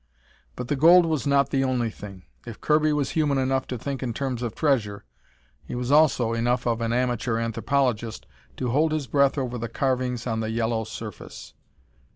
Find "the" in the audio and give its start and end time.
0.67-0.75, 1.51-1.63, 9.59-9.69, 10.39-10.49